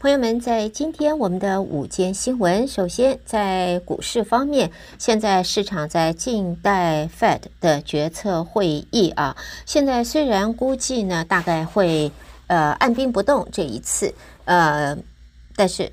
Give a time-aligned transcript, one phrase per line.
[0.00, 9.36] 朋友们，在今天我们的午间新闻，首先在股市方面，现在市场在静待 Fed 的决策会议啊。
[9.66, 12.10] 现在虽然估计呢，大概会
[12.46, 14.14] 呃按兵不动这一次，
[14.46, 14.96] 呃，
[15.54, 15.92] 但是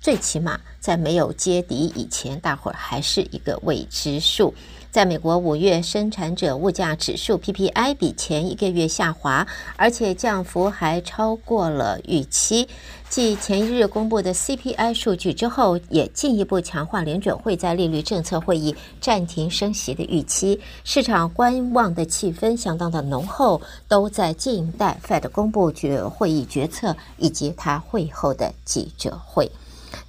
[0.00, 4.54] 最起码在没有接底以前，大伙儿还是一个未知数。
[4.92, 12.68] 在美国五月生产者物价指数 PPI 比前一个月下滑，而且降幅还超过了预期。
[13.08, 20.60] 继前一日公布的 CPI 数据之后，也进一步强化联准会在利率政策会议暂停升息的预期。
[20.84, 29.50] 市场观望的气氛相当的浓厚，都在静待 Fed 公布决会议决策以及他会后的记者会。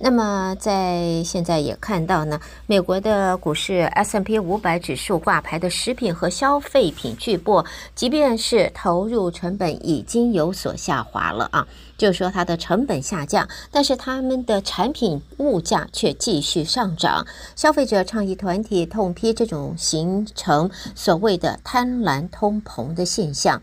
[0.06, 11.66] 那么，在现在也看到呢，美国的股市 S&P 五百指数挂牌的食品和消费品巨擘，即便是投入成本已经有所下滑了啊，
[11.98, 17.26] 就是说它的成本下降，但是他们的产品物价却继续上涨。
[17.56, 23.62] 消费者倡议团体痛批这种形成所谓的贪婪通膨的现象。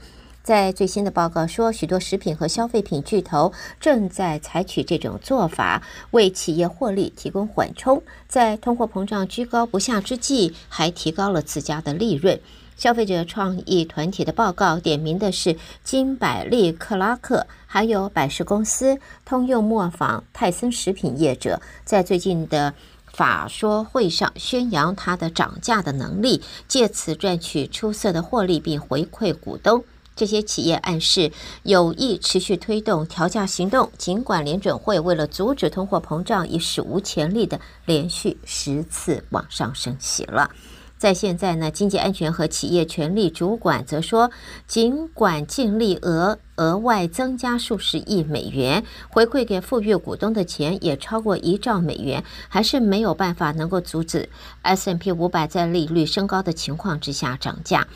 [0.50, 8.02] 在最新的报告说，许多食品和消费品巨头正在采取这种做法，为企业获利提供缓冲。
[8.26, 12.40] 在通货膨胀居高不下之际，还提高了自家的利润。
[12.76, 22.74] 消费者创意团体的报告点名的是金百利克拉克，还有百事公司、通用磨坊、泰森食品业者，在最近的
[23.12, 29.84] 法说会上宣扬它的涨价的能力，借此赚取出色的获利，并回馈股东。
[30.20, 31.32] 这些企业暗示
[31.62, 40.50] 有意持续推动调价行动，尽管联准会为了阻止通货膨胀，已史无前例的连续十次往上升息了。
[40.98, 44.30] 在现在呢，经济安全和企业权力主管则说，
[44.66, 54.28] 尽管净利额额外增加数十亿美元，回馈给富裕股东的钱也超过一兆美元，还是没有办法能够阻止
[54.60, 57.86] S&P 五百在利率升高的情况之下涨价。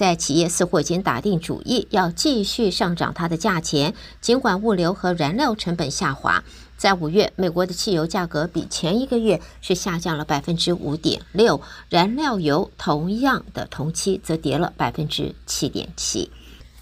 [0.00, 6.42] 在企业似乎已经打定主意要继续上涨它的价钱，尽管物流和燃料成本下滑。
[6.78, 11.60] 在五月，美国的汽油价格比前一个月是下降了百分之五点六，
[11.90, 16.30] 燃料油同样的同期则跌了百分之七点七。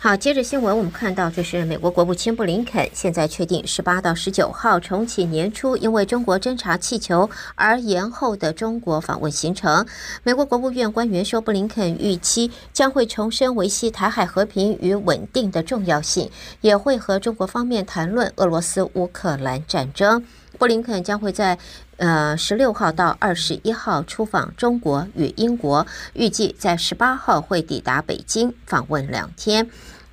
[0.01, 9.85] 好，接着新闻，我们看到，这是美国国务卿布林肯现在确定十八到十九号重启年初因为中国侦察气球而延后的中国访问行程。
[10.23, 16.31] 美国国务院官员说，布林肯预期将会重申维系台海和平与稳定的重要性，
[16.61, 20.25] 也会和中国方面谈论俄罗斯乌克兰战争。
[20.59, 21.57] 布林肯将会在
[21.97, 29.71] 呃十六号到二十一号出访中国与英国，预计在十八号会抵达北京访问两天。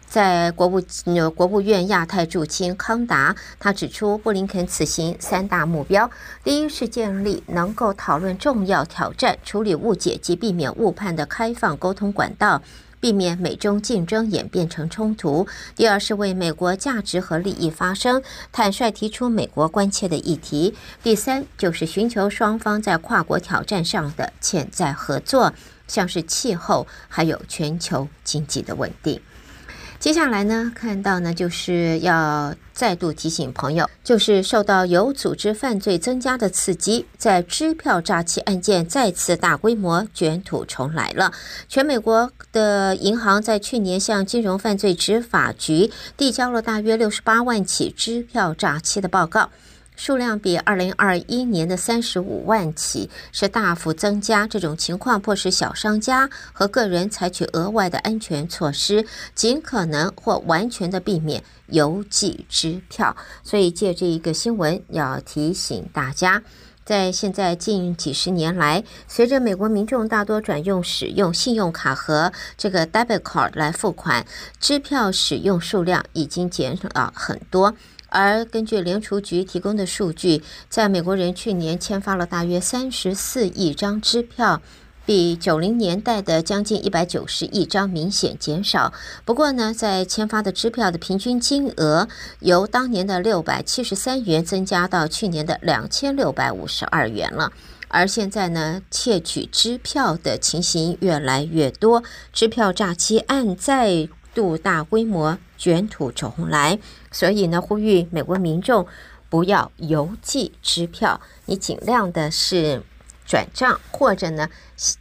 [0.08, 6.10] 在国务呃国务院亚太助卿康达，他指出布林肯此行三大目标：
[6.44, 12.62] 第一是建立能够讨论重要挑战、处理误解及避免误判的开放沟通管道。
[13.00, 15.48] 避免美中竞争演变成冲突。
[15.76, 20.74] 第二是为美国价值和利益发声，坦率提出美国关切的议题。
[21.04, 25.54] 第三就是寻求双方在跨国挑战上的潜在合作，
[25.88, 29.22] 像是气候，还有全球经济的稳定。
[30.00, 41.32] 接下来呢，看到呢，就是要再度提醒朋友，就是受到有组织犯罪增加的刺激，在支票诈欺案件再次大规模卷土重来了。
[41.68, 49.50] 全美国的银行在去年向金融犯罪执法局递交了大约六十八万起支票诈欺的报告。
[49.96, 63.16] 数量比二零二一年的三十五万起是大幅增加，这种情况迫使小商家和个人采取额外的安全措施，尽可能或完全的避免邮寄支票。
[63.44, 66.44] 所以借这一个新闻，要提醒大家，
[66.84, 74.26] 在现在近几十年来，随着美国民众大多转用使用信用卡和这个 debit card 来付款，
[74.60, 77.74] 支票使用数量已经减少很多。
[78.16, 84.62] 而根据联储局提供的数据，在美国人去年签发了大约三十四亿张支票，
[85.06, 88.94] 比九零年代的将近一百九十亿张明显减少。
[89.26, 92.08] 不过呢，在签发的支票的平均金额
[92.40, 97.52] 由当年的六百七十三元增加到去年的两千六百五十二元了。
[97.88, 102.04] 而现在呢，窃取支票的情形越来越多，
[102.34, 106.78] 支票诈欺案再度大规模卷土重来。
[107.12, 108.86] 所以呢，呼吁美国民众
[109.30, 112.84] 不要邮寄支票，你尽量的是
[113.26, 114.48] 转账或者呢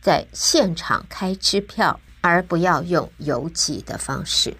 [0.00, 4.56] 在现场开支票，而不要用邮寄的方式。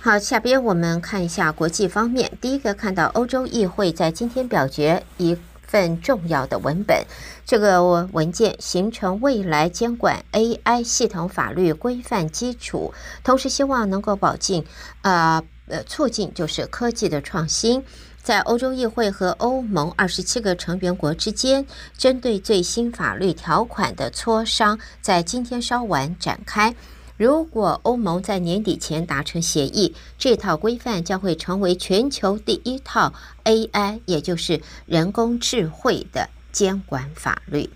[0.00, 2.30] 好，下边我们看一下国际方面。
[2.40, 5.36] 第一个看到欧洲议会在今天表决一
[5.66, 7.04] 份重要的文本，
[7.44, 7.82] 这个
[8.12, 12.92] 文件形成未来监管 AI 系统法律规范基础，
[13.22, 14.64] 同时希望能够保证
[15.02, 17.84] 呃呃促进就是科技的创新。
[18.22, 21.64] 在欧洲议会和欧盟二十七个成员国之间，
[21.96, 26.74] 针对最新法律条款的磋商在今天稍晚展开。
[27.16, 33.14] 如果欧盟在年底前达成协议，这套规范将会成为全球第一套
[33.44, 37.70] AI，也就是人工智慧的监管法律。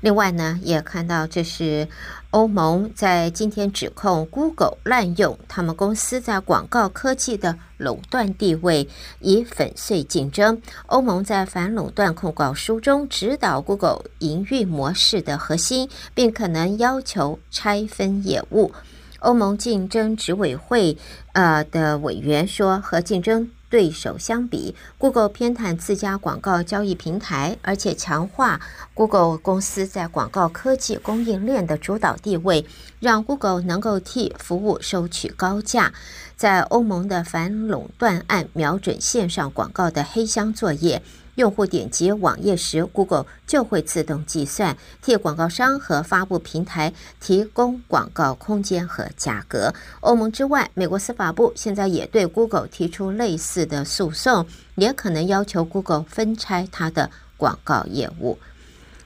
[0.00, 1.86] 另外呢，也看到这是
[2.30, 8.88] 欧盟在今天指控 Google 滥用他们公司在广告科技的垄断地位，
[9.20, 10.60] 以粉碎竞争。
[10.86, 18.72] 欧盟在反垄断控告书中指导 Google 营运模式的核心，并可能要求拆分业务。
[19.18, 20.96] 欧盟竞争执委会
[21.32, 23.50] 呃的委员说，和竞争。
[23.70, 28.60] 对手相比，Google 偏袒自家广告交易平台，而且强化
[28.92, 32.66] Google 公司在广告科技供应链的主导地位，
[32.98, 35.92] 让 Google 能够替服务收取高价。
[36.36, 41.02] 在欧盟的反垄断案瞄准线上广告的黑箱作业。
[41.40, 49.72] 用户点击网页时，Google 就会自动计算，替广告商和发布平台提供广告空间和价格。
[50.00, 58.38] 欧盟之外，美国司法部现在也对 Google 提出类似的诉讼，也可能要求 Google 分拆它的广告业务。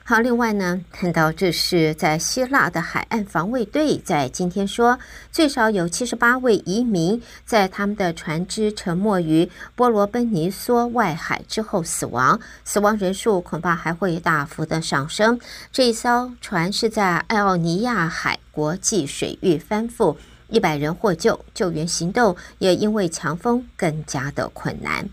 [0.07, 4.99] 好，另外呢，看到这是在希腊的海岸防卫队在今天说，
[5.31, 15.39] 最少有七十八位移民在他们的船只沉没于波罗奔尼撒外海之后死亡，死亡人数恐怕还会大幅的上升。
[15.71, 20.15] 这一艘船是在爱奥尼亚海国际水域翻覆，
[20.49, 25.09] 一百人获救，救援行动也因为强风更加的困难。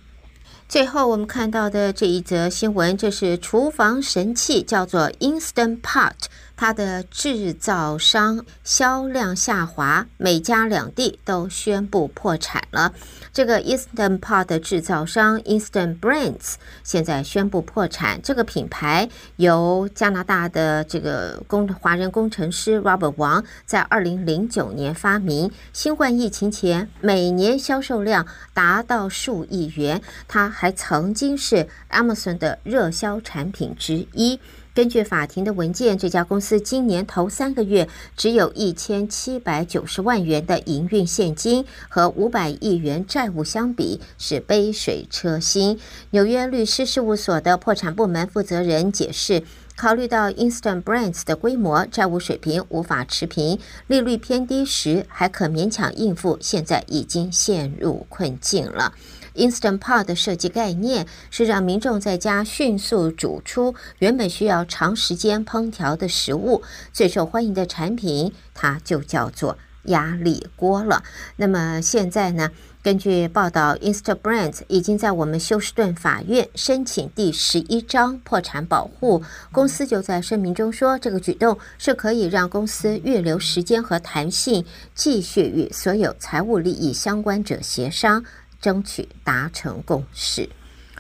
[0.73, 6.15] 最后，我们看到的这一则新闻，这是厨房神器，叫做 Instant Pot。
[6.63, 12.95] 它的制造商销量下滑，美加两地都宣布破产了。
[13.33, 16.55] 这个 Instant Pot 的制造商 Instant Brands
[16.85, 18.23] 现在宣布破产。
[18.23, 25.51] 这个品牌由加拿大的这个工华人工程师 Robert Wong 在二零零九年发明。
[25.73, 28.25] 新冠疫情前，每年销售量
[28.55, 30.01] 达到数亿元。
[30.29, 34.39] 它还曾经是 Amazon 的热销产品之一。
[34.75, 37.87] 根据法庭的文件，这家公司今年头三个月
[38.17, 45.79] 只有一千七百九十万元的营运现金，和五百亿元债务相比是杯水车薪。
[46.11, 49.43] 纽约律师事务所的破产部门负责人解释，
[49.77, 53.59] 考虑到 Instant Brands 的规模、债务水平无法持平，
[53.89, 58.95] 利率偏低时还可勉强应付，现在已经陷入困境了。
[59.35, 66.63] Instant Pot 的设计概念是让民众在家迅速煮出原本需要长时间烹调的食物。
[66.93, 71.03] 最受欢迎的产品，它就叫做压力锅了。
[71.37, 72.51] 那么现在呢？
[72.83, 79.23] 根据报道，Instant Brands 已经在我们休斯顿法院申请第十一章破产保护。
[79.53, 84.65] 公司就在声明中说，这个举动是可以让公司预留时间和弹性，
[84.97, 88.25] 继续与所有财务利益相关者协商。
[88.63, 90.49] 争取达成共识。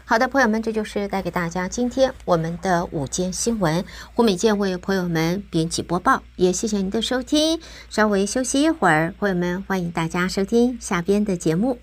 [0.04, 3.83] 好的，朋友们，这就是带给大家今天我们的午间新闻。
[4.12, 7.59] 胡美健为朋友们编辑播报，也谢谢您的收听。
[7.88, 11.78] 稍微休息一会儿，朋友们欢迎大家收听下边的节目。